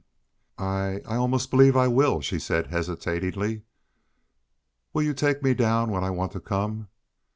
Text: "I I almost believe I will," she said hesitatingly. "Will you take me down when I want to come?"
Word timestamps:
"I 0.57 1.01
I 1.07 1.15
almost 1.17 1.51
believe 1.51 1.77
I 1.77 1.87
will," 1.87 2.21
she 2.21 2.39
said 2.39 2.71
hesitatingly. 2.71 3.61
"Will 4.93 5.03
you 5.03 5.13
take 5.13 5.43
me 5.43 5.53
down 5.53 5.91
when 5.91 6.03
I 6.03 6.09
want 6.09 6.31
to 6.31 6.39
come?" 6.39 6.87